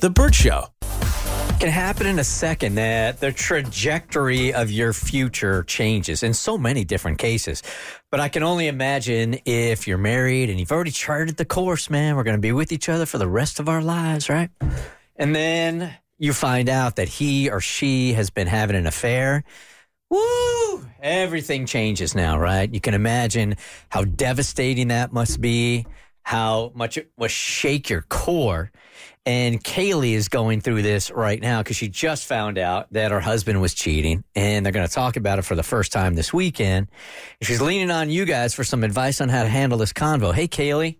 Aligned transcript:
The 0.00 0.08
Bert 0.08 0.34
Show. 0.34 0.64
can 1.60 1.68
happen 1.68 2.06
in 2.06 2.18
a 2.18 2.24
second 2.24 2.76
that 2.76 3.20
the 3.20 3.32
trajectory 3.32 4.54
of 4.54 4.70
your 4.70 4.94
future 4.94 5.62
changes 5.64 6.22
in 6.22 6.32
so 6.32 6.56
many 6.56 6.84
different 6.84 7.18
cases. 7.18 7.62
But 8.10 8.18
I 8.18 8.30
can 8.30 8.42
only 8.42 8.66
imagine 8.66 9.38
if 9.44 9.86
you're 9.86 9.98
married 9.98 10.48
and 10.48 10.58
you've 10.58 10.72
already 10.72 10.90
charted 10.90 11.36
the 11.36 11.44
course, 11.44 11.90
man, 11.90 12.16
we're 12.16 12.22
going 12.22 12.36
to 12.36 12.40
be 12.40 12.52
with 12.52 12.72
each 12.72 12.88
other 12.88 13.04
for 13.04 13.18
the 13.18 13.28
rest 13.28 13.60
of 13.60 13.68
our 13.68 13.82
lives, 13.82 14.30
right? 14.30 14.48
And 15.16 15.36
then 15.36 15.94
you 16.16 16.32
find 16.32 16.70
out 16.70 16.96
that 16.96 17.08
he 17.08 17.50
or 17.50 17.60
she 17.60 18.14
has 18.14 18.30
been 18.30 18.46
having 18.46 18.76
an 18.76 18.86
affair. 18.86 19.44
Woo! 20.08 20.86
Everything 21.02 21.66
changes 21.66 22.14
now, 22.14 22.38
right? 22.38 22.72
You 22.72 22.80
can 22.80 22.94
imagine 22.94 23.56
how 23.90 24.04
devastating 24.04 24.88
that 24.88 25.12
must 25.12 25.42
be, 25.42 25.84
how 26.22 26.72
much 26.74 26.96
it 26.96 27.10
will 27.16 27.28
shake 27.28 27.90
your 27.90 28.02
core. 28.02 28.70
And 29.26 29.62
Kaylee 29.62 30.12
is 30.12 30.28
going 30.28 30.60
through 30.62 30.82
this 30.82 31.10
right 31.10 31.40
now 31.40 31.62
because 31.62 31.76
she 31.76 31.88
just 31.88 32.24
found 32.24 32.56
out 32.56 32.90
that 32.92 33.10
her 33.10 33.20
husband 33.20 33.60
was 33.60 33.74
cheating, 33.74 34.24
and 34.34 34.64
they're 34.64 34.72
going 34.72 34.86
to 34.86 34.92
talk 34.92 35.16
about 35.16 35.38
it 35.38 35.42
for 35.42 35.54
the 35.54 35.62
first 35.62 35.92
time 35.92 36.14
this 36.14 36.32
weekend. 36.32 36.88
She's 37.42 37.60
leaning 37.60 37.90
on 37.90 38.08
you 38.08 38.24
guys 38.24 38.54
for 38.54 38.64
some 38.64 38.82
advice 38.82 39.20
on 39.20 39.28
how 39.28 39.42
to 39.42 39.48
handle 39.48 39.78
this 39.78 39.92
convo. 39.92 40.34
Hey, 40.34 40.48
Kaylee. 40.48 40.96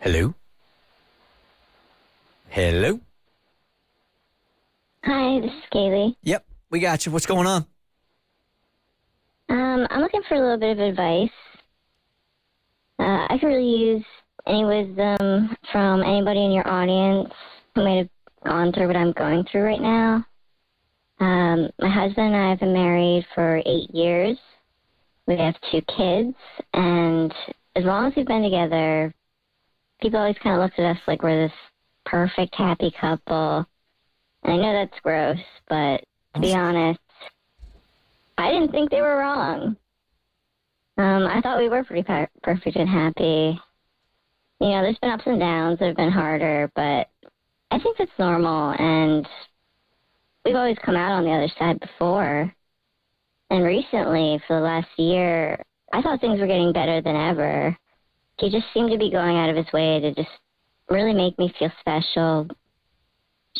Hello. 0.00 0.34
Hello. 2.48 3.00
Hi, 5.04 5.40
this 5.40 5.52
is 5.52 5.62
Kaylee. 5.72 6.16
Yep, 6.22 6.44
we 6.70 6.80
got 6.80 7.06
you. 7.06 7.12
What's 7.12 7.26
going 7.26 7.46
on? 7.46 7.66
Um, 9.48 9.86
I'm 9.90 10.00
looking 10.00 10.22
for 10.28 10.34
a 10.34 10.40
little 10.40 10.58
bit 10.58 10.72
of 10.72 10.80
advice. 10.80 11.30
Uh, 12.98 13.26
I 13.30 13.38
could 13.40 13.46
really 13.46 13.76
use 13.76 14.04
any 14.46 14.64
wisdom 14.64 15.56
from 15.72 16.02
anybody 16.02 16.44
in 16.44 16.52
your 16.52 16.66
audience 16.68 17.32
who 17.74 17.84
might 17.84 17.98
have 17.98 18.08
gone 18.44 18.72
through 18.72 18.86
what 18.88 18.96
I'm 18.96 19.12
going 19.12 19.44
through 19.44 19.62
right 19.62 19.80
now. 19.80 20.24
Um, 21.20 21.70
my 21.80 21.88
husband 21.88 22.28
and 22.28 22.36
I 22.36 22.50
have 22.50 22.60
been 22.60 22.72
married 22.72 23.26
for 23.34 23.62
eight 23.66 23.90
years. 23.92 24.38
We 25.26 25.36
have 25.36 25.54
two 25.70 25.82
kids, 25.82 26.34
and 26.72 27.34
as 27.76 27.84
long 27.84 28.06
as 28.06 28.12
we've 28.16 28.26
been 28.26 28.42
together, 28.42 29.12
people 30.00 30.20
always 30.20 30.36
kind 30.42 30.56
of 30.56 30.62
looked 30.62 30.78
at 30.78 30.96
us 30.96 31.02
like 31.06 31.22
we're 31.22 31.46
this 31.46 31.56
perfect, 32.06 32.54
happy 32.54 32.92
couple. 32.98 33.66
And 34.42 34.54
I 34.54 34.56
know 34.56 34.72
that's 34.72 35.00
gross, 35.02 35.38
but 35.68 36.02
to 36.34 36.40
be 36.40 36.54
honest, 36.54 37.00
I 38.38 38.50
didn't 38.52 38.70
think 38.70 38.90
they 38.90 39.02
were 39.02 39.18
wrong. 39.18 39.76
Um, 40.98 41.28
I 41.28 41.40
thought 41.40 41.58
we 41.58 41.68
were 41.68 41.84
pretty 41.84 42.02
per- 42.02 42.28
perfect 42.42 42.76
and 42.76 42.88
happy. 42.88 43.58
You 44.60 44.68
know, 44.68 44.82
there's 44.82 44.98
been 44.98 45.10
ups 45.10 45.22
and 45.26 45.38
downs 45.38 45.78
that 45.78 45.86
have 45.86 45.96
been 45.96 46.10
harder, 46.10 46.70
but 46.74 47.08
I 47.70 47.78
think 47.78 47.96
that's 47.96 48.10
normal, 48.18 48.74
and 48.76 49.26
we've 50.44 50.56
always 50.56 50.76
come 50.84 50.96
out 50.96 51.12
on 51.12 51.24
the 51.24 51.30
other 51.30 51.48
side 51.56 51.78
before. 51.78 52.52
And 53.50 53.64
recently, 53.64 54.40
for 54.46 54.56
the 54.56 54.66
last 54.66 54.88
year, 54.96 55.62
I 55.92 56.02
thought 56.02 56.20
things 56.20 56.40
were 56.40 56.48
getting 56.48 56.72
better 56.72 57.00
than 57.00 57.14
ever. 57.14 57.76
He 58.40 58.50
just 58.50 58.66
seemed 58.74 58.90
to 58.90 58.98
be 58.98 59.10
going 59.10 59.36
out 59.36 59.50
of 59.50 59.56
his 59.56 59.72
way 59.72 60.00
to 60.00 60.12
just 60.14 60.28
really 60.90 61.14
make 61.14 61.38
me 61.38 61.54
feel 61.58 61.70
special, 61.80 62.48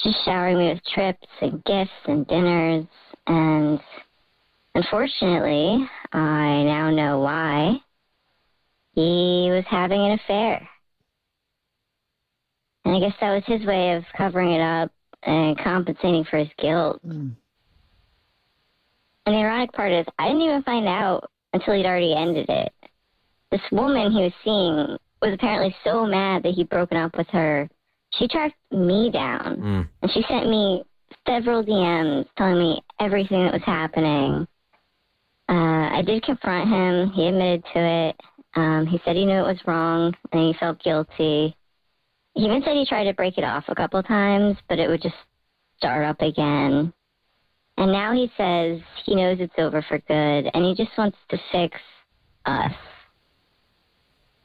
just 0.02 0.24
showering 0.24 0.58
me 0.58 0.68
with 0.70 0.84
trips 0.92 1.26
and 1.40 1.64
gifts 1.64 1.90
and 2.06 2.26
dinners. 2.26 2.86
And 3.28 3.80
unfortunately, 4.78 5.88
I 6.12 6.62
now 6.62 6.90
know 6.90 7.18
why. 7.18 7.78
He 8.94 9.48
was 9.50 9.64
having 9.68 10.00
an 10.00 10.12
affair. 10.12 10.68
And 12.84 12.96
I 12.96 13.00
guess 13.00 13.14
that 13.20 13.34
was 13.34 13.42
his 13.46 13.66
way 13.66 13.92
of 13.94 14.04
covering 14.16 14.52
it 14.52 14.60
up 14.60 14.90
and 15.24 15.58
compensating 15.58 16.24
for 16.24 16.38
his 16.38 16.48
guilt. 16.58 17.00
And 17.02 17.36
the 19.26 19.32
ironic 19.32 19.72
part 19.72 19.92
is, 19.92 20.06
I 20.18 20.28
didn't 20.28 20.42
even 20.42 20.62
find 20.62 20.86
out 20.86 21.28
until 21.52 21.74
he'd 21.74 21.84
already 21.84 22.14
ended 22.14 22.48
it. 22.48 22.72
This 23.50 23.60
woman 23.72 24.12
he 24.12 24.22
was 24.22 24.32
seeing 24.44 24.96
was 25.20 25.34
apparently 25.34 25.74
so 25.84 26.06
mad 26.06 26.42
that 26.44 26.54
he'd 26.54 26.68
broken 26.68 26.96
up 26.96 27.16
with 27.16 27.28
her. 27.28 27.68
She 28.14 28.28
tracked 28.28 28.56
me 28.70 29.10
down 29.10 29.56
Mm. 29.60 29.88
and 30.02 30.10
she 30.12 30.22
sent 30.28 30.48
me 30.48 30.82
several 31.26 31.62
DMs 31.64 32.26
telling 32.36 32.58
me 32.58 32.80
everything 33.00 33.44
that 33.44 33.52
was 33.52 33.62
happening. 33.64 34.46
Uh, 35.48 35.88
I 35.96 36.02
did 36.04 36.22
confront 36.22 36.68
him. 36.68 37.10
He 37.12 37.26
admitted 37.26 37.64
to 37.72 37.80
it. 37.80 38.20
Um, 38.54 38.86
he 38.86 39.00
said 39.04 39.16
he 39.16 39.24
knew 39.24 39.38
it 39.38 39.42
was 39.42 39.66
wrong 39.66 40.14
and 40.32 40.42
he 40.42 40.54
felt 40.58 40.82
guilty. 40.82 41.56
He 42.34 42.44
even 42.44 42.62
said 42.64 42.76
he 42.76 42.86
tried 42.86 43.04
to 43.04 43.14
break 43.14 43.38
it 43.38 43.44
off 43.44 43.64
a 43.68 43.74
couple 43.74 44.02
times, 44.02 44.56
but 44.68 44.78
it 44.78 44.88
would 44.88 45.02
just 45.02 45.14
start 45.76 46.04
up 46.04 46.20
again. 46.20 46.92
And 47.76 47.92
now 47.92 48.12
he 48.12 48.30
says 48.36 48.80
he 49.04 49.14
knows 49.14 49.38
it's 49.40 49.54
over 49.58 49.84
for 49.88 49.98
good 49.98 50.50
and 50.52 50.64
he 50.64 50.74
just 50.74 50.96
wants 50.98 51.16
to 51.30 51.38
fix 51.52 51.78
us. 52.44 52.72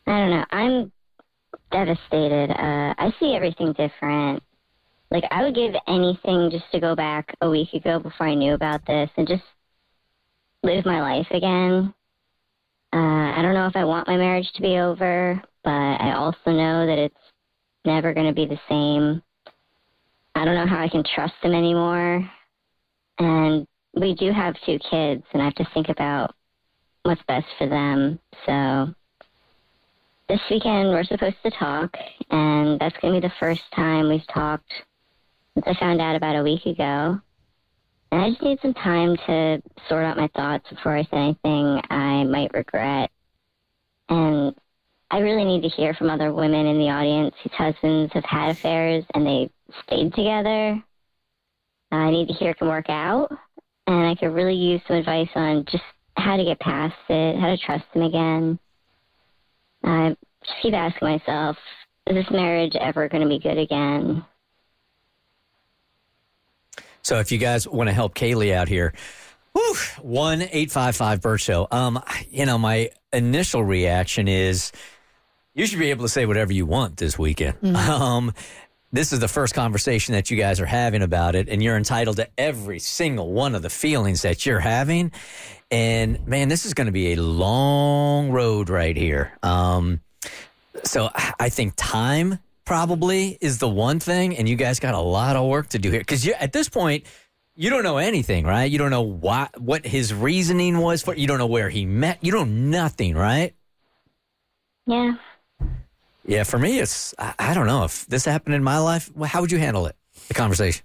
I 0.05 0.19
don't 0.19 0.29
know. 0.29 0.45
I'm 0.51 0.91
devastated. 1.71 2.51
Uh, 2.51 2.93
I 2.97 3.11
see 3.19 3.35
everything 3.35 3.73
different. 3.73 4.43
Like, 5.11 5.23
I 5.31 5.43
would 5.43 5.55
give 5.55 5.73
anything 5.87 6.49
just 6.51 6.71
to 6.71 6.79
go 6.79 6.95
back 6.95 7.35
a 7.41 7.49
week 7.49 7.73
ago 7.73 7.99
before 7.99 8.27
I 8.27 8.35
knew 8.35 8.53
about 8.53 8.85
this 8.85 9.09
and 9.17 9.27
just 9.27 9.43
live 10.63 10.85
my 10.85 11.01
life 11.01 11.27
again. 11.31 11.93
Uh, 12.93 13.33
I 13.37 13.41
don't 13.41 13.53
know 13.53 13.67
if 13.67 13.75
I 13.75 13.83
want 13.83 14.07
my 14.07 14.17
marriage 14.17 14.49
to 14.55 14.61
be 14.61 14.77
over, 14.77 15.41
but 15.63 15.69
I 15.69 16.13
also 16.15 16.51
know 16.51 16.85
that 16.85 16.97
it's 16.97 17.15
never 17.85 18.13
going 18.13 18.27
to 18.27 18.33
be 18.33 18.45
the 18.45 18.59
same. 18.69 19.21
I 20.35 20.45
don't 20.45 20.55
know 20.55 20.67
how 20.67 20.81
I 20.81 20.89
can 20.89 21.03
trust 21.03 21.33
him 21.41 21.53
anymore. 21.53 22.29
And 23.19 23.67
we 23.93 24.15
do 24.15 24.31
have 24.31 24.55
two 24.65 24.79
kids, 24.89 25.23
and 25.33 25.41
I 25.41 25.45
have 25.45 25.55
to 25.55 25.67
think 25.73 25.89
about 25.89 26.33
what's 27.03 27.21
best 27.27 27.47
for 27.57 27.67
them. 27.67 28.19
So 28.45 28.93
this 30.29 30.39
weekend 30.49 30.89
we're 30.89 31.03
supposed 31.03 31.35
to 31.43 31.51
talk, 31.51 31.95
and 32.31 32.79
that's 32.79 32.95
going 33.01 33.13
to 33.13 33.21
be 33.21 33.27
the 33.27 33.33
first 33.39 33.61
time 33.75 34.07
we've 34.07 34.27
talked 34.33 34.71
since 35.53 35.65
I 35.67 35.79
found 35.79 36.01
out 36.01 36.15
about 36.15 36.37
a 36.37 36.43
week 36.43 36.65
ago. 36.65 37.19
And 38.13 38.21
I 38.21 38.29
just 38.29 38.43
need 38.43 38.59
some 38.61 38.75
time 38.75 39.17
to 39.25 39.59
sort 39.89 40.05
out 40.05 40.17
my 40.17 40.27
thoughts 40.35 40.69
before 40.69 40.95
I 40.95 41.01
say 41.05 41.17
anything 41.17 41.81
I 41.89 42.23
might 42.25 42.53
regret. 42.53 43.09
And 44.07 44.53
I 45.09 45.17
really 45.17 45.43
need 45.43 45.63
to 45.63 45.75
hear 45.75 45.95
from 45.95 46.11
other 46.11 46.31
women 46.31 46.67
in 46.67 46.77
the 46.77 46.91
audience 46.91 47.33
whose 47.41 47.53
husbands 47.53 48.13
have 48.13 48.23
had 48.23 48.51
affairs 48.51 49.03
and 49.15 49.25
they 49.25 49.49
stayed 49.87 50.13
together. 50.13 50.79
Uh, 51.91 51.95
I 51.95 52.11
need 52.11 52.27
to 52.27 52.35
hear 52.35 52.51
it 52.51 52.59
can 52.59 52.67
work 52.67 52.87
out, 52.87 53.31
and 53.87 54.05
I 54.05 54.13
could 54.13 54.35
really 54.35 54.53
use 54.53 54.81
some 54.87 54.97
advice 54.97 55.29
on 55.33 55.65
just 55.71 55.83
how 56.15 56.37
to 56.37 56.43
get 56.43 56.59
past 56.59 56.93
it, 57.09 57.39
how 57.39 57.47
to 57.47 57.57
trust 57.57 57.85
him 57.93 58.03
again. 58.03 58.59
I 59.83 60.15
just 60.45 60.61
keep 60.61 60.75
asking 60.75 61.07
myself, 61.07 61.57
is 62.05 62.13
this 62.13 62.29
marriage 62.29 62.75
ever 62.79 63.09
going 63.09 63.23
to 63.23 63.27
be 63.27 63.39
good 63.39 63.57
again? 63.57 64.23
So 67.03 67.19
if 67.19 67.31
you 67.31 67.37
guys 67.37 67.67
want 67.67 67.89
to 67.89 67.93
help 67.93 68.15
Kaylee 68.15 68.53
out 68.53 68.67
here, 68.67 68.93
one 70.01 70.41
eight 70.51 70.71
five 70.71 70.95
five 70.95 71.21
Bert 71.21 71.41
Show. 71.41 71.67
Um, 71.71 72.01
you 72.29 72.45
know, 72.45 72.57
my 72.57 72.89
initial 73.11 73.63
reaction 73.63 74.27
is 74.27 74.71
you 75.53 75.65
should 75.67 75.79
be 75.79 75.91
able 75.91 76.05
to 76.05 76.09
say 76.09 76.25
whatever 76.25 76.53
you 76.53 76.65
want 76.65 76.97
this 76.97 77.17
weekend. 77.17 77.57
Um, 77.63 78.33
this 78.91 79.11
is 79.11 79.19
the 79.19 79.27
first 79.27 79.55
conversation 79.55 80.13
that 80.13 80.29
you 80.29 80.37
guys 80.37 80.59
are 80.59 80.67
having 80.67 81.01
about 81.01 81.33
it, 81.33 81.49
and 81.49 81.63
you're 81.63 81.77
entitled 81.77 82.17
to 82.17 82.29
every 82.37 82.77
single 82.77 83.33
one 83.33 83.55
of 83.55 83.63
the 83.63 83.69
feelings 83.71 84.21
that 84.21 84.45
you're 84.45 84.59
having. 84.59 85.11
And 85.71 86.27
man, 86.27 86.47
this 86.47 86.63
is 86.67 86.75
going 86.75 86.85
to 86.85 86.91
be 86.91 87.13
a 87.13 87.15
long 87.15 88.29
road 88.29 88.69
right 88.69 88.95
here. 88.95 89.31
Um, 89.41 90.01
so 90.83 91.09
I 91.39 91.49
think 91.49 91.73
time 91.75 92.37
probably 92.65 93.37
is 93.41 93.59
the 93.59 93.69
one 93.69 93.99
thing, 93.99 94.37
and 94.37 94.47
you 94.47 94.55
guys 94.55 94.79
got 94.79 94.93
a 94.93 94.99
lot 94.99 95.35
of 95.35 95.47
work 95.47 95.69
to 95.69 95.79
do 95.79 95.89
here 95.91 95.99
because 95.99 96.25
you 96.25 96.33
at 96.39 96.53
this 96.53 96.69
point 96.69 97.05
you 97.55 97.69
don't 97.69 97.83
know 97.83 97.97
anything, 97.97 98.45
right? 98.45 98.69
You 98.69 98.77
don't 98.77 98.89
know 98.89 99.01
what 99.01 99.59
what 99.59 99.85
his 99.85 100.13
reasoning 100.13 100.77
was 100.77 101.03
for. 101.03 101.15
You 101.15 101.27
don't 101.27 101.37
know 101.37 101.45
where 101.45 101.69
he 101.69 101.85
met. 101.85 102.23
You 102.23 102.31
don't 102.31 102.69
know 102.69 102.79
nothing, 102.79 103.15
right? 103.15 103.53
Yeah. 104.85 105.15
Yeah, 106.25 106.43
for 106.43 106.57
me, 106.57 106.79
it's 106.79 107.13
I, 107.19 107.33
I 107.37 107.53
don't 107.53 107.67
know 107.67 107.83
if 107.83 108.05
this 108.07 108.25
happened 108.25 108.55
in 108.55 108.63
my 108.63 108.79
life. 108.79 109.11
How 109.25 109.41
would 109.41 109.51
you 109.51 109.59
handle 109.59 109.85
it? 109.87 109.95
The 110.27 110.33
conversation. 110.33 110.83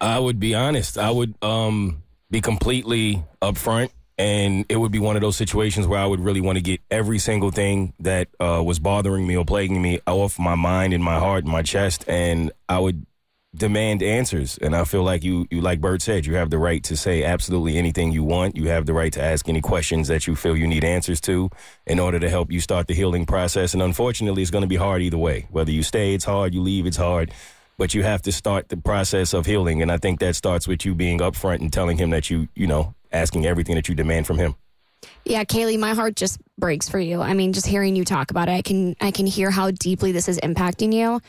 I 0.00 0.18
would 0.18 0.38
be 0.38 0.54
honest. 0.54 0.98
I 0.98 1.10
would 1.10 1.34
um, 1.42 2.02
be 2.30 2.40
completely 2.40 3.22
upfront, 3.40 3.90
and 4.18 4.66
it 4.68 4.76
would 4.76 4.90
be 4.90 4.98
one 4.98 5.16
of 5.16 5.22
those 5.22 5.36
situations 5.36 5.86
where 5.86 6.00
I 6.00 6.06
would 6.06 6.20
really 6.20 6.40
want 6.40 6.56
to 6.56 6.62
get 6.62 6.80
every 6.90 7.20
single 7.20 7.52
thing 7.52 7.94
that 8.00 8.28
uh, 8.40 8.60
was 8.64 8.80
bothering 8.80 9.26
me 9.26 9.36
or 9.36 9.44
plaguing 9.44 9.80
me 9.80 10.00
off 10.06 10.38
my 10.38 10.56
mind 10.56 10.92
and 10.92 11.02
my 11.02 11.18
heart 11.18 11.44
and 11.44 11.52
my 11.52 11.62
chest, 11.62 12.04
and 12.08 12.50
I 12.68 12.80
would 12.80 13.06
demand 13.56 14.02
answers. 14.02 14.58
And 14.58 14.74
I 14.74 14.84
feel 14.84 15.02
like 15.02 15.24
you, 15.24 15.46
you, 15.50 15.60
like 15.60 15.80
Bert 15.80 16.02
said, 16.02 16.26
you 16.26 16.34
have 16.34 16.50
the 16.50 16.58
right 16.58 16.82
to 16.84 16.96
say 16.96 17.24
absolutely 17.24 17.78
anything 17.78 18.12
you 18.12 18.22
want. 18.22 18.56
You 18.56 18.68
have 18.68 18.86
the 18.86 18.92
right 18.92 19.12
to 19.12 19.22
ask 19.22 19.48
any 19.48 19.60
questions 19.60 20.08
that 20.08 20.26
you 20.26 20.36
feel 20.36 20.56
you 20.56 20.66
need 20.66 20.84
answers 20.84 21.20
to 21.22 21.50
in 21.86 21.98
order 21.98 22.18
to 22.18 22.28
help 22.28 22.52
you 22.52 22.60
start 22.60 22.88
the 22.88 22.94
healing 22.94 23.24
process. 23.24 23.72
And 23.72 23.82
unfortunately, 23.82 24.42
it's 24.42 24.50
going 24.50 24.62
to 24.62 24.68
be 24.68 24.76
hard 24.76 25.00
either 25.00 25.18
way. 25.18 25.46
Whether 25.50 25.70
you 25.70 25.82
stay, 25.82 26.14
it's 26.14 26.24
hard. 26.24 26.54
You 26.54 26.60
leave, 26.60 26.86
it's 26.86 26.96
hard. 26.96 27.32
But 27.78 27.94
you 27.94 28.02
have 28.02 28.22
to 28.22 28.32
start 28.32 28.68
the 28.68 28.76
process 28.76 29.32
of 29.32 29.46
healing. 29.46 29.82
And 29.82 29.92
I 29.92 29.98
think 29.98 30.18
that 30.20 30.34
starts 30.34 30.66
with 30.66 30.84
you 30.84 30.94
being 30.94 31.20
upfront 31.20 31.60
and 31.60 31.72
telling 31.72 31.96
him 31.96 32.10
that 32.10 32.28
you, 32.28 32.48
you 32.56 32.66
know, 32.66 32.94
asking 33.12 33.46
everything 33.46 33.74
that 33.76 33.88
you 33.88 33.94
demand 33.94 34.26
from 34.26 34.38
him. 34.38 34.54
Yeah, 35.24 35.44
Kaylee, 35.44 35.78
my 35.78 35.94
heart 35.94 36.16
just 36.16 36.38
breaks 36.58 36.88
for 36.88 36.98
you. 36.98 37.20
I 37.20 37.34
mean, 37.34 37.52
just 37.52 37.66
hearing 37.66 37.94
you 37.94 38.04
talk 38.04 38.30
about 38.30 38.48
it, 38.48 38.52
I 38.52 38.62
can 38.62 38.96
I 39.00 39.10
can 39.10 39.26
hear 39.26 39.50
how 39.50 39.70
deeply 39.70 40.12
this 40.12 40.28
is 40.28 40.38
impacting 40.40 40.92
you. 40.92 41.20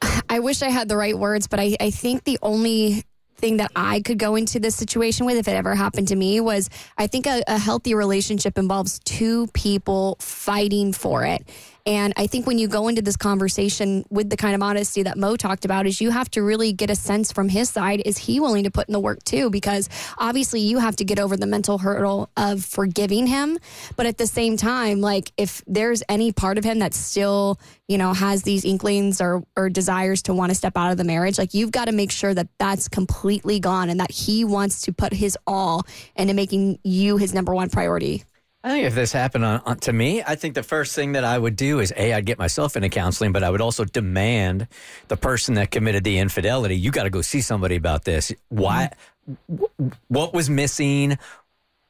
I 0.30 0.38
wish 0.40 0.62
I 0.62 0.70
had 0.70 0.88
the 0.88 0.96
right 0.96 1.16
words, 1.16 1.46
but 1.46 1.60
I, 1.60 1.76
I 1.80 1.90
think 1.90 2.24
the 2.24 2.38
only 2.42 3.04
thing 3.36 3.58
that 3.58 3.70
I 3.76 4.00
could 4.00 4.18
go 4.18 4.36
into 4.36 4.58
this 4.58 4.74
situation 4.76 5.26
with 5.26 5.36
if 5.36 5.48
it 5.48 5.52
ever 5.52 5.74
happened 5.74 6.08
to 6.08 6.16
me 6.16 6.40
was 6.40 6.70
I 6.96 7.06
think 7.06 7.26
a, 7.26 7.42
a 7.46 7.58
healthy 7.58 7.94
relationship 7.94 8.56
involves 8.56 8.98
two 9.00 9.46
people 9.48 10.16
fighting 10.20 10.92
for 10.92 11.24
it. 11.24 11.46
And 11.86 12.12
I 12.16 12.26
think 12.26 12.48
when 12.48 12.58
you 12.58 12.66
go 12.66 12.88
into 12.88 13.00
this 13.00 13.16
conversation 13.16 14.04
with 14.10 14.28
the 14.28 14.36
kind 14.36 14.56
of 14.56 14.62
honesty 14.62 15.04
that 15.04 15.16
Mo 15.16 15.36
talked 15.36 15.64
about, 15.64 15.86
is 15.86 16.00
you 16.00 16.10
have 16.10 16.28
to 16.32 16.42
really 16.42 16.72
get 16.72 16.90
a 16.90 16.96
sense 16.96 17.30
from 17.30 17.48
his 17.48 17.70
side. 17.70 18.02
Is 18.04 18.18
he 18.18 18.40
willing 18.40 18.64
to 18.64 18.72
put 18.72 18.88
in 18.88 18.92
the 18.92 18.98
work 18.98 19.22
too? 19.22 19.50
Because 19.50 19.88
obviously 20.18 20.60
you 20.60 20.78
have 20.78 20.96
to 20.96 21.04
get 21.04 21.20
over 21.20 21.36
the 21.36 21.46
mental 21.46 21.78
hurdle 21.78 22.28
of 22.36 22.64
forgiving 22.64 23.28
him. 23.28 23.56
But 23.94 24.06
at 24.06 24.18
the 24.18 24.26
same 24.26 24.56
time, 24.56 25.00
like 25.00 25.30
if 25.36 25.62
there's 25.68 26.02
any 26.08 26.32
part 26.32 26.58
of 26.58 26.64
him 26.64 26.80
that 26.80 26.92
still, 26.92 27.60
you 27.86 27.98
know, 27.98 28.12
has 28.12 28.42
these 28.42 28.64
inklings 28.64 29.20
or, 29.20 29.44
or 29.56 29.70
desires 29.70 30.22
to 30.22 30.34
want 30.34 30.50
to 30.50 30.56
step 30.56 30.76
out 30.76 30.90
of 30.90 30.96
the 30.96 31.04
marriage, 31.04 31.38
like 31.38 31.54
you've 31.54 31.70
got 31.70 31.84
to 31.84 31.92
make 31.92 32.10
sure 32.10 32.34
that 32.34 32.48
that's 32.58 32.88
completely 32.88 33.60
gone 33.60 33.90
and 33.90 34.00
that 34.00 34.10
he 34.10 34.44
wants 34.44 34.82
to 34.82 34.92
put 34.92 35.12
his 35.12 35.38
all 35.46 35.86
into 36.16 36.34
making 36.34 36.80
you 36.82 37.16
his 37.16 37.32
number 37.32 37.54
one 37.54 37.70
priority. 37.70 38.24
I 38.66 38.70
think 38.70 38.86
if 38.86 38.96
this 38.96 39.12
happened 39.12 39.44
on, 39.44 39.62
on, 39.64 39.78
to 39.78 39.92
me, 39.92 40.24
I 40.24 40.34
think 40.34 40.56
the 40.56 40.62
first 40.64 40.96
thing 40.96 41.12
that 41.12 41.22
I 41.22 41.38
would 41.38 41.54
do 41.54 41.78
is 41.78 41.92
a 41.96 42.12
I'd 42.14 42.26
get 42.26 42.36
myself 42.36 42.74
into 42.74 42.88
counseling, 42.88 43.30
but 43.30 43.44
I 43.44 43.50
would 43.50 43.60
also 43.60 43.84
demand 43.84 44.66
the 45.06 45.16
person 45.16 45.54
that 45.54 45.70
committed 45.70 46.02
the 46.02 46.18
infidelity. 46.18 46.76
You 46.76 46.90
got 46.90 47.04
to 47.04 47.10
go 47.10 47.22
see 47.22 47.42
somebody 47.42 47.76
about 47.76 48.02
this. 48.02 48.32
Why? 48.48 48.90
Mm-hmm. 49.30 49.88
What 50.08 50.34
was 50.34 50.50
missing? 50.50 51.16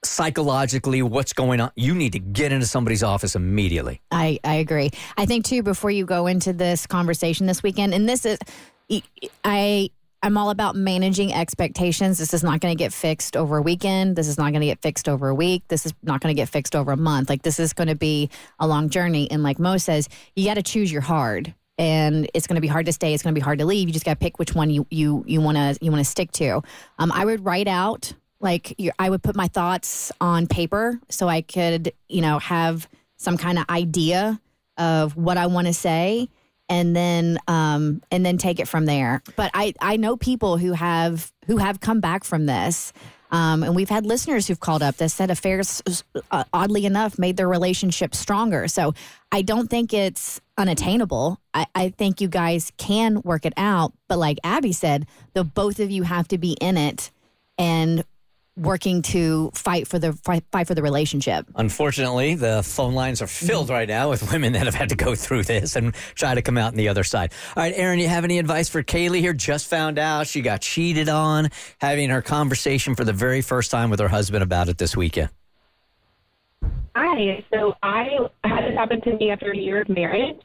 psychologically 0.04 1.02
what's 1.02 1.32
going 1.32 1.60
on 1.60 1.72
you 1.74 1.92
need 1.92 2.12
to 2.12 2.20
get 2.20 2.52
into 2.52 2.66
somebody's 2.66 3.02
office 3.02 3.34
immediately 3.34 4.00
i 4.12 4.38
i 4.44 4.54
agree 4.56 4.88
i 5.16 5.26
think 5.26 5.44
too 5.44 5.64
before 5.64 5.90
you 5.90 6.04
go 6.04 6.28
into 6.28 6.52
this 6.52 6.86
conversation 6.86 7.46
this 7.46 7.60
weekend 7.60 7.92
and 7.92 8.08
this 8.08 8.24
is 8.24 8.38
i 9.44 9.90
I'm 10.26 10.36
all 10.36 10.50
about 10.50 10.74
managing 10.74 11.32
expectations. 11.32 12.18
This 12.18 12.34
is 12.34 12.42
not 12.42 12.58
going 12.58 12.76
to 12.76 12.78
get 12.78 12.92
fixed 12.92 13.36
over 13.36 13.58
a 13.58 13.62
weekend. 13.62 14.16
This 14.16 14.26
is 14.26 14.36
not 14.36 14.50
going 14.50 14.60
to 14.60 14.66
get 14.66 14.82
fixed 14.82 15.08
over 15.08 15.28
a 15.28 15.34
week. 15.36 15.62
This 15.68 15.86
is 15.86 15.94
not 16.02 16.20
going 16.20 16.34
to 16.34 16.36
get 16.36 16.48
fixed 16.48 16.74
over 16.74 16.90
a 16.90 16.96
month. 16.96 17.28
Like 17.28 17.42
this 17.42 17.60
is 17.60 17.72
going 17.72 17.86
to 17.86 17.94
be 17.94 18.28
a 18.58 18.66
long 18.66 18.88
journey. 18.88 19.30
And 19.30 19.44
like 19.44 19.60
Mo 19.60 19.76
says, 19.76 20.08
you 20.34 20.44
got 20.44 20.54
to 20.54 20.64
choose 20.64 20.90
your 20.90 21.00
hard. 21.00 21.54
And 21.78 22.28
it's 22.34 22.48
going 22.48 22.56
to 22.56 22.60
be 22.60 22.66
hard 22.66 22.86
to 22.86 22.92
stay. 22.92 23.14
It's 23.14 23.22
going 23.22 23.36
to 23.36 23.38
be 23.38 23.44
hard 23.44 23.60
to 23.60 23.66
leave. 23.66 23.88
You 23.88 23.92
just 23.92 24.04
got 24.04 24.14
to 24.14 24.18
pick 24.18 24.40
which 24.40 24.52
one 24.52 24.68
you 24.68 24.84
you 24.90 25.22
you 25.28 25.40
want 25.40 25.58
to 25.58 25.78
you 25.80 25.92
want 25.92 26.04
to 26.04 26.10
stick 26.10 26.32
to. 26.32 26.60
Um, 26.98 27.12
I 27.12 27.24
would 27.24 27.44
write 27.44 27.68
out 27.68 28.12
like 28.40 28.74
I 28.98 29.08
would 29.08 29.22
put 29.22 29.36
my 29.36 29.46
thoughts 29.46 30.10
on 30.20 30.48
paper 30.48 30.98
so 31.08 31.28
I 31.28 31.42
could 31.42 31.92
you 32.08 32.22
know 32.22 32.40
have 32.40 32.88
some 33.16 33.36
kind 33.36 33.60
of 33.60 33.66
idea 33.70 34.40
of 34.76 35.16
what 35.16 35.36
I 35.36 35.46
want 35.46 35.68
to 35.68 35.72
say 35.72 36.30
and 36.68 36.94
then 36.94 37.38
um, 37.48 38.02
and 38.10 38.24
then 38.24 38.38
take 38.38 38.60
it 38.60 38.68
from 38.68 38.86
there. 38.86 39.22
But 39.36 39.50
I 39.54 39.74
I 39.80 39.96
know 39.96 40.16
people 40.16 40.58
who 40.58 40.72
have 40.72 41.32
who 41.46 41.58
have 41.58 41.80
come 41.80 42.00
back 42.00 42.24
from 42.24 42.46
this. 42.46 42.92
Um, 43.32 43.64
and 43.64 43.74
we've 43.74 43.88
had 43.88 44.06
listeners 44.06 44.46
who've 44.46 44.60
called 44.60 44.84
up 44.84 44.98
that 44.98 45.08
said 45.08 45.32
affairs, 45.32 45.82
uh, 46.30 46.44
oddly 46.52 46.86
enough, 46.86 47.18
made 47.18 47.36
their 47.36 47.48
relationship 47.48 48.14
stronger. 48.14 48.68
So 48.68 48.94
I 49.32 49.42
don't 49.42 49.68
think 49.68 49.92
it's 49.92 50.40
unattainable. 50.56 51.40
I, 51.52 51.66
I 51.74 51.88
think 51.88 52.20
you 52.20 52.28
guys 52.28 52.70
can 52.76 53.20
work 53.22 53.44
it 53.44 53.52
out. 53.56 53.92
But 54.08 54.18
like 54.18 54.38
Abby 54.44 54.72
said, 54.72 55.06
the 55.34 55.42
both 55.42 55.80
of 55.80 55.90
you 55.90 56.04
have 56.04 56.28
to 56.28 56.38
be 56.38 56.52
in 56.60 56.76
it 56.76 57.10
and 57.58 58.04
working 58.56 59.02
to 59.02 59.50
fight 59.54 59.86
for 59.86 59.98
the 59.98 60.12
fight, 60.12 60.44
fight 60.50 60.66
for 60.66 60.74
the 60.74 60.82
relationship. 60.82 61.46
Unfortunately, 61.56 62.34
the 62.34 62.62
phone 62.62 62.94
lines 62.94 63.20
are 63.20 63.26
filled 63.26 63.68
right 63.68 63.88
now 63.88 64.08
with 64.08 64.32
women 64.32 64.52
that 64.54 64.64
have 64.64 64.74
had 64.74 64.88
to 64.88 64.96
go 64.96 65.14
through 65.14 65.44
this 65.44 65.76
and 65.76 65.94
try 66.14 66.34
to 66.34 66.42
come 66.42 66.56
out 66.56 66.72
on 66.72 66.76
the 66.76 66.88
other 66.88 67.04
side. 67.04 67.32
All 67.56 67.62
right, 67.62 67.74
Aaron, 67.76 67.98
you 67.98 68.08
have 68.08 68.24
any 68.24 68.38
advice 68.38 68.68
for 68.68 68.82
Kaylee 68.82 69.20
here? 69.20 69.34
Just 69.34 69.68
found 69.68 69.98
out 69.98 70.26
she 70.26 70.40
got 70.40 70.62
cheated 70.62 71.08
on, 71.08 71.50
having 71.80 72.08
her 72.10 72.22
conversation 72.22 72.94
for 72.94 73.04
the 73.04 73.12
very 73.12 73.42
first 73.42 73.70
time 73.70 73.90
with 73.90 74.00
her 74.00 74.08
husband 74.08 74.42
about 74.42 74.68
it 74.68 74.78
this 74.78 74.96
weekend. 74.96 75.28
Hi. 76.94 77.44
So 77.52 77.74
I 77.82 78.08
had 78.44 78.64
this 78.64 78.74
happen 78.74 79.02
to 79.02 79.16
me 79.16 79.30
after 79.30 79.50
a 79.50 79.56
year 79.56 79.82
of 79.82 79.88
marriage, 79.90 80.36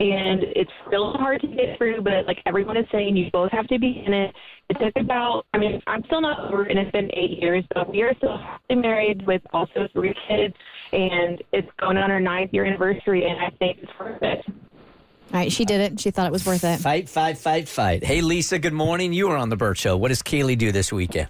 and 0.00 0.42
it's 0.42 0.70
still 0.86 1.12
hard 1.12 1.40
to 1.42 1.46
get 1.46 1.78
through. 1.78 2.02
But 2.02 2.26
like 2.26 2.42
everyone 2.46 2.76
is 2.76 2.86
saying, 2.90 3.16
you 3.16 3.30
both 3.30 3.52
have 3.52 3.68
to 3.68 3.78
be 3.78 4.02
in 4.04 4.12
it. 4.12 4.34
It 4.70 4.78
took 4.78 5.02
about. 5.02 5.46
I 5.52 5.58
mean, 5.58 5.82
I'm 5.88 6.04
still 6.04 6.20
not 6.20 6.38
over, 6.48 6.62
and 6.62 6.78
it's 6.78 6.92
been 6.92 7.10
eight 7.14 7.42
years, 7.42 7.64
but 7.74 7.90
we 7.90 8.02
are 8.02 8.14
still 8.18 8.38
happily 8.38 8.80
married 8.80 9.26
with 9.26 9.42
also 9.52 9.88
three 9.92 10.14
kids, 10.28 10.54
and 10.92 11.42
it's 11.52 11.68
going 11.80 11.96
on 11.96 12.08
our 12.12 12.20
ninth 12.20 12.50
year 12.52 12.64
anniversary, 12.64 13.24
and 13.26 13.40
I 13.40 13.50
think 13.58 13.78
it's 13.82 13.90
worth 13.98 14.22
it. 14.22 14.44
All 14.46 15.40
right, 15.40 15.50
she 15.50 15.64
did 15.64 15.80
it. 15.80 15.98
She 15.98 16.12
thought 16.12 16.26
it 16.26 16.32
was 16.32 16.46
worth 16.46 16.62
it. 16.62 16.78
Fight, 16.78 17.08
fight, 17.08 17.36
fight, 17.36 17.68
fight. 17.68 18.04
Hey, 18.04 18.20
Lisa. 18.20 18.60
Good 18.60 18.72
morning. 18.72 19.12
You 19.12 19.30
are 19.30 19.36
on 19.36 19.48
the 19.48 19.56
Bert 19.56 19.76
Show. 19.76 19.96
What 19.96 20.08
does 20.08 20.22
Kaylee 20.22 20.56
do 20.56 20.70
this 20.70 20.92
weekend? 20.92 21.28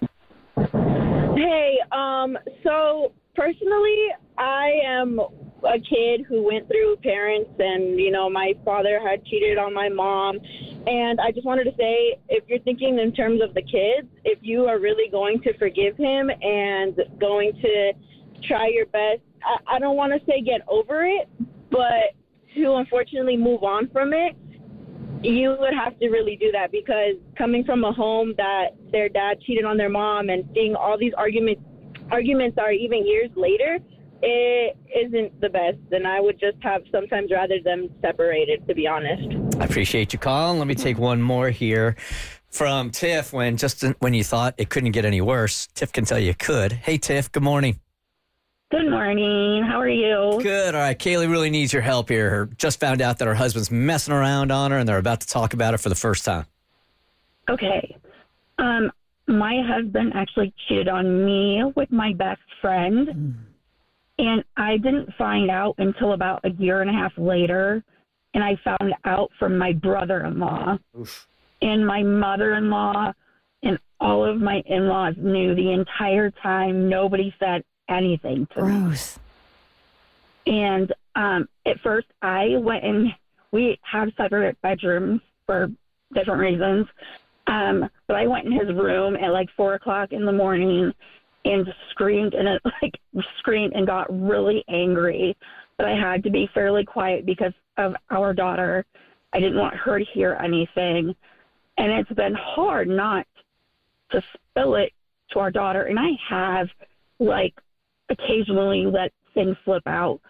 Hey, 0.57 1.79
um, 1.93 2.37
so 2.63 3.13
personally, 3.35 4.09
I 4.37 4.71
am 4.85 5.19
a 5.65 5.79
kid 5.79 6.25
who 6.29 6.43
went 6.43 6.67
through 6.69 6.97
parents, 7.03 7.51
and 7.59 7.99
you 7.99 8.11
know, 8.11 8.29
my 8.31 8.55
father 8.65 9.01
had 9.01 9.25
cheated 9.25 9.59
on 9.59 9.75
my 9.75 9.89
mom. 9.89 10.39
And 10.87 11.21
I 11.21 11.31
just 11.31 11.47
wanted 11.47 11.65
to 11.65 11.73
say, 11.77 12.19
if 12.29 12.45
you're 12.49 12.61
thinking 12.61 12.99
in 12.99 13.13
terms 13.13 13.41
of 13.43 13.55
the 13.55 13.63
kids, 13.63 14.09
if 14.25 14.39
you 14.43 14.67
are 14.67 14.79
really 14.79 15.11
going 15.11 15.41
to 15.43 15.57
forgive 15.59 15.97
him 15.97 16.31
and 16.31 16.97
going 17.21 17.53
to 17.61 17.93
try 18.49 18.69
your 18.69 18.87
best, 18.87 19.21
I, 19.43 19.77
I 19.77 19.79
don't 19.79 19.97
want 19.97 20.13
to 20.13 20.21
say 20.27 20.41
get 20.41 20.63
over 20.69 21.05
it, 21.05 21.29
but 21.71 22.15
to 22.55 22.75
unfortunately 22.75 23.37
move 23.37 23.63
on 23.63 23.89
from 23.91 24.13
it, 24.13 24.37
you 25.23 25.57
would 25.59 25.75
have 25.75 25.99
to 25.99 26.09
really 26.09 26.37
do 26.37 26.51
that 26.53 26.73
because 26.73 27.15
coming 27.37 27.65
from 27.65 27.85
a 27.85 27.93
home 27.93 28.33
that 28.39 28.69
their 28.91 29.09
dad 29.09 29.41
cheated 29.43 29.65
on 29.65 29.77
their 29.77 29.91
mom 29.91 30.31
and 30.31 30.49
seeing 30.55 30.75
all 30.75 30.99
these 30.99 31.13
arguments 31.17 31.63
arguments 32.11 32.59
are 32.59 32.73
even 32.73 33.07
years 33.07 33.31
later, 33.37 33.79
it 34.23 34.77
isn't 34.95 35.41
the 35.41 35.49
best. 35.49 35.79
And 35.93 36.07
I 36.07 36.21
would 36.21 36.39
just 36.39 36.57
have 36.63 36.83
sometimes 36.93 37.31
rather 37.31 37.61
them 37.63 37.89
separated, 38.01 38.67
to 38.69 38.75
be 38.75 38.87
honest. 38.87 39.57
I 39.61 39.65
appreciate 39.65 40.13
you 40.13 40.19
calling. 40.19 40.59
Let 40.59 40.69
me 40.69 40.75
take 40.75 40.99
one 40.99 41.21
more 41.23 41.51
here 41.51 41.97
from 42.51 42.91
Tiff. 42.91 43.33
When 43.33 43.57
just 43.57 43.83
when 44.01 44.15
you 44.15 44.25
thought 44.25 44.55
it 44.59 44.69
couldn't 44.69 44.93
get 44.93 45.05
any 45.05 45.21
worse, 45.21 45.69
Tiff 45.75 45.93
can 45.93 46.05
tell 46.05 46.19
you 46.19 46.31
it 46.31 46.39
could. 46.39 46.73
Hey, 46.73 46.99
Tiff. 46.99 47.31
Good 47.33 47.43
morning. 47.43 47.81
Good 48.71 48.89
morning. 48.89 49.65
How 49.65 49.81
are 49.81 49.89
you? 49.89 50.39
Good. 50.41 50.77
All 50.77 50.81
right. 50.81 50.97
Kaylee 50.97 51.29
really 51.29 51.51
needs 51.51 51.73
your 51.73 51.83
help 51.83 52.09
here. 52.09 52.31
Her 52.31 52.47
just 52.57 52.79
found 52.79 53.03
out 53.03 53.19
that 53.19 53.27
her 53.27 53.35
husband's 53.35 53.71
messing 53.71 54.15
around 54.15 54.53
on 54.53 54.71
her, 54.71 54.79
and 54.79 54.89
they're 54.89 54.99
about 54.99 55.21
to 55.23 55.27
talk 55.27 55.55
about 55.55 55.75
it 55.75 55.79
for 55.79 55.89
the 55.89 55.97
first 55.97 56.25
time. 56.25 56.47
Okay. 57.49 57.97
Um, 58.59 58.93
my 59.27 59.61
husband 59.67 60.13
actually 60.15 60.55
cheated 60.69 60.89
on 60.89 61.25
me 61.25 61.65
with 61.75 61.91
my 61.91 62.13
best 62.13 62.43
friend. 62.61 63.09
Mm. 63.09 63.35
And 64.21 64.45
I 64.59 64.77
didn't 64.77 65.15
find 65.17 65.51
out 65.51 65.77
until 65.79 66.13
about 66.13 66.45
a 66.45 66.51
year 66.51 66.83
and 66.83 66.91
a 66.91 66.93
half 66.93 67.13
later. 67.17 67.83
And 68.35 68.45
I 68.45 68.57
found 68.63 68.93
out 69.07 69.31
from 69.39 69.57
my 69.57 69.73
brother 69.73 70.25
in 70.27 70.39
law. 70.39 70.77
And 71.63 71.87
my 71.87 72.03
mother 72.03 72.55
in 72.55 72.69
law 72.69 73.13
and 73.63 73.79
all 73.99 74.25
of 74.25 74.39
my 74.39 74.63
in 74.67 74.89
laws 74.89 75.15
knew 75.17 75.55
the 75.55 75.73
entire 75.73 76.31
time. 76.43 76.87
Nobody 76.89 77.35
said 77.39 77.65
anything 77.89 78.47
to 78.55 78.61
Gross. 78.61 79.19
me. 80.47 80.55
And 80.55 80.93
um, 81.15 81.49
at 81.67 81.81
first, 81.81 82.07
I 82.21 82.57
went 82.59 82.85
and 82.85 83.09
we 83.53 83.79
have 83.91 84.11
separate 84.19 84.61
bedrooms 84.61 85.23
for 85.47 85.69
different 86.15 86.41
reasons. 86.41 86.87
Um, 87.47 87.89
but 88.07 88.17
I 88.17 88.27
went 88.27 88.47
in 88.47 88.53
his 88.53 88.69
room 88.69 89.17
at 89.17 89.33
like 89.33 89.49
four 89.57 89.75
o'clock 89.75 90.13
in 90.13 90.27
the 90.27 90.33
morning 90.33 90.93
and 91.45 91.67
screamed 91.91 92.35
and 92.35 92.49
it, 92.49 92.63
like 92.83 92.95
screamed 93.39 93.73
and 93.75 93.87
got 93.87 94.07
really 94.11 94.65
angry. 94.69 95.37
But 95.77 95.87
I 95.87 95.97
had 95.97 96.23
to 96.25 96.31
be 96.31 96.49
fairly 96.53 96.85
quiet 96.85 97.25
because 97.25 97.53
of 97.79 97.95
our 98.11 98.35
daughter. 98.35 98.85
I 99.33 99.41
didn't 99.41 99.59
want 99.59 99.75
her 99.77 99.99
to 99.99 100.05
hear 100.13 100.39
anything. 100.43 101.15
And 101.79 101.93
it's 101.93 102.13
been 102.13 102.35
hard 102.35 102.89
not 102.89 103.27
to 104.11 104.23
spill 104.35 104.75
it 104.75 104.93
to 105.33 105.39
our 105.39 105.51
daughter. 105.51 105.85
And 105.85 105.99
I 105.99 106.11
have 106.29 106.69
like 107.19 107.55
occasionally 108.11 108.85
let 108.87 109.13
things 109.33 109.57
slip 109.65 109.87
out. 109.87 110.21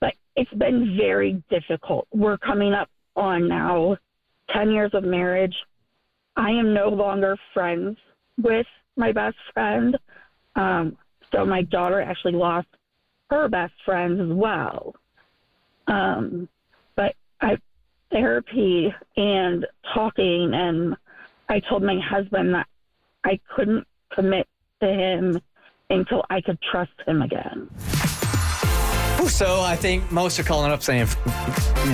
But 0.00 0.14
it's 0.34 0.52
been 0.54 0.96
very 0.96 1.42
difficult. 1.50 2.08
We're 2.12 2.38
coming 2.38 2.72
up 2.72 2.88
on 3.14 3.46
now 3.46 3.96
10 4.52 4.70
years 4.70 4.90
of 4.94 5.04
marriage 5.04 5.54
I 6.36 6.50
am 6.50 6.72
no 6.72 6.88
longer 6.88 7.36
friends 7.52 7.98
with 8.38 8.66
my 8.96 9.12
best 9.12 9.36
friend. 9.52 9.96
Um, 10.60 10.96
so 11.32 11.44
my 11.44 11.62
daughter 11.62 12.00
actually 12.00 12.32
lost 12.32 12.68
her 13.30 13.48
best 13.48 13.72
friend 13.84 14.20
as 14.20 14.36
well. 14.36 14.94
Um, 15.86 16.48
but 16.96 17.14
I 17.40 17.56
therapy 18.10 18.92
and 19.16 19.66
talking, 19.94 20.52
and 20.52 20.96
I 21.48 21.60
told 21.60 21.82
my 21.82 21.98
husband 21.98 22.54
that 22.54 22.66
I 23.24 23.38
couldn't 23.54 23.86
commit 24.12 24.48
to 24.80 24.88
him 24.88 25.40
until 25.88 26.24
I 26.30 26.40
could 26.40 26.58
trust 26.70 26.92
him 27.06 27.22
again. 27.22 27.68
So 29.28 29.60
I 29.60 29.76
think 29.76 30.10
most 30.10 30.38
are 30.38 30.42
calling 30.42 30.70
up 30.72 30.82
saying 30.82 31.06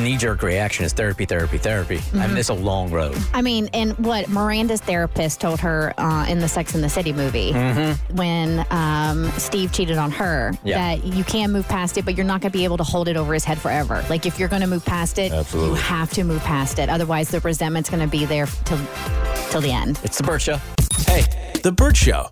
knee 0.03 0.17
jerk 0.17 0.43
reaction 0.43 0.85
is 0.85 0.93
therapy, 0.93 1.25
therapy, 1.27 1.59
therapy. 1.59 2.01
I 2.15 2.27
mean, 2.27 2.37
it's 2.37 2.49
a 2.49 2.55
long 2.55 2.91
road. 2.91 3.17
I 3.35 3.43
mean, 3.43 3.69
and 3.73 3.93
what 3.99 4.29
Miranda's 4.29 4.81
therapist 4.81 5.41
told 5.41 5.61
her 5.61 5.93
uh, 5.99 6.27
in 6.29 6.39
the 6.41 6.49
Sex 6.49 6.75
and 6.75 6.83
the 6.83 6.89
City 6.89 7.13
movie 7.13 7.53
when 8.13 8.65
um, 8.71 9.31
Steve 9.39 9.73
cheated 9.73 9.99
on 9.99 10.11
her 10.13 10.53
Yeah. 10.65 10.79
that 10.97 11.05
you 11.05 11.25
can 11.25 11.53
move 11.53 11.69
past 11.69 11.97
it, 11.99 12.05
but 12.05 12.17
you're 12.17 12.27
not 12.27 12.41
going 12.41 12.53
to 12.53 12.59
be 12.59 12.65
able 12.65 12.77
to 12.79 12.85
hold 12.85 13.09
it 13.09 13.17
over 13.17 13.35
his 13.35 13.45
head 13.45 13.59
forever. 13.59 14.05
Like 14.09 14.27
if 14.27 14.39
you're 14.39 14.49
going 14.49 14.63
to 14.63 14.69
move 14.69 14.85
past 14.85 15.19
it, 15.19 15.33
Absolutely. 15.33 15.71
you 15.71 15.77
have 15.77 16.11
to 16.13 16.25
move 16.25 16.43
past 16.43 16.79
it. 16.79 16.89
Otherwise, 16.89 17.29
the 17.31 17.41
resentment's 17.41 17.91
going 17.91 18.03
to 18.03 18.09
be 18.11 18.25
there 18.25 18.47
till 18.65 18.79
till 19.51 19.61
the 19.61 19.71
end. 19.73 20.01
It's 20.03 20.19
the 20.19 20.25
Bert 20.25 20.43
Show. 20.43 20.59
Hey. 21.07 21.25
The 21.63 21.73
Bert 21.73 21.97
Show. 21.97 22.29